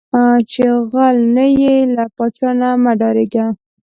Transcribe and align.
چې 0.51 0.65
غل 0.91 1.17
نۀ 1.35 1.45
یې، 1.61 1.75
لۀ 1.95 2.05
پاچا 2.15 2.49
نه 2.59 2.69
مۀ 2.83 2.91
ډارېږه 2.99 3.45